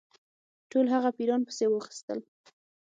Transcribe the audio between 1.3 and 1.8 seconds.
پسي